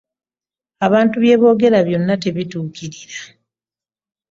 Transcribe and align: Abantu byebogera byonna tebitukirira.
Abantu 0.85 1.15
byebogera 1.23 1.79
byonna 1.87 2.13
tebitukirira. 2.23 3.19